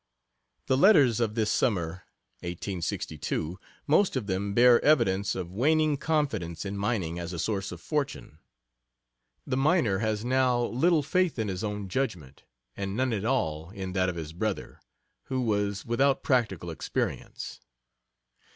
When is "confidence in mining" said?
5.97-7.19